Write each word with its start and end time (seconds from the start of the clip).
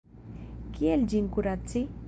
Kiel 0.77 1.05
ĝin 1.13 1.31
kuraci? 1.37 1.89